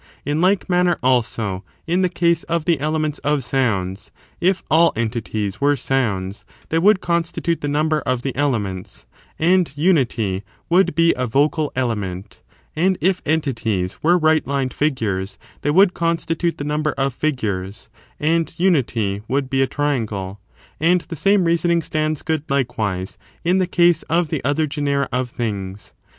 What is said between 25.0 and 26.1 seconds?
of things.